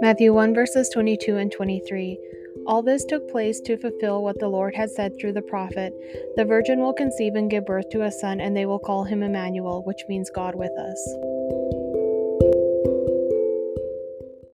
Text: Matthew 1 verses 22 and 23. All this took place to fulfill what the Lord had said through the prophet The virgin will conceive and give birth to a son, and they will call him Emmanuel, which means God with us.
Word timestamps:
Matthew 0.00 0.32
1 0.32 0.54
verses 0.54 0.88
22 0.90 1.36
and 1.36 1.50
23. 1.50 2.18
All 2.66 2.82
this 2.82 3.04
took 3.04 3.28
place 3.30 3.60
to 3.60 3.76
fulfill 3.76 4.22
what 4.22 4.38
the 4.38 4.48
Lord 4.48 4.74
had 4.74 4.90
said 4.90 5.12
through 5.18 5.32
the 5.32 5.42
prophet 5.42 5.92
The 6.36 6.44
virgin 6.44 6.80
will 6.80 6.92
conceive 6.92 7.34
and 7.34 7.50
give 7.50 7.66
birth 7.66 7.88
to 7.90 8.02
a 8.02 8.10
son, 8.10 8.40
and 8.40 8.56
they 8.56 8.66
will 8.66 8.78
call 8.78 9.04
him 9.04 9.22
Emmanuel, 9.22 9.82
which 9.84 10.04
means 10.08 10.30
God 10.30 10.54
with 10.54 10.72
us. 10.78 11.65